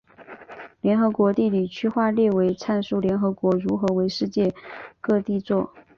[0.81, 4.51] 联合国地理区划列表阐述联合国如何为世界
[4.99, 5.71] 各地作。